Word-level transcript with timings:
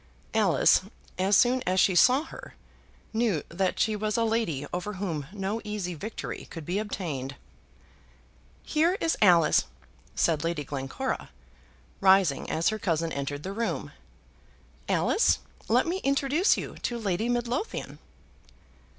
Alice, 0.33 0.81
as 1.19 1.37
soon 1.37 1.61
as 1.67 1.79
she 1.79 1.93
saw 1.93 2.23
her, 2.23 2.55
knew 3.13 3.43
that 3.49 3.79
she 3.79 3.95
was 3.95 4.17
a 4.17 4.23
lady 4.23 4.65
over 4.73 4.93
whom 4.93 5.27
no 5.31 5.61
easy 5.63 5.93
victory 5.93 6.47
could 6.49 6.65
be 6.65 6.79
obtained. 6.79 7.35
"Here 8.63 8.97
is 8.99 9.15
Alice," 9.21 9.65
said 10.15 10.43
Lady 10.43 10.63
Glencora, 10.63 11.29
rising 11.99 12.49
as 12.49 12.69
her 12.69 12.79
cousin 12.79 13.11
entered 13.11 13.43
the 13.43 13.53
room. 13.53 13.91
"Alice, 14.89 15.37
let 15.67 15.85
me 15.85 15.97
introduce 15.97 16.57
you 16.57 16.77
to 16.81 16.97
Lady 16.97 17.29
Midlothian." 17.29 17.99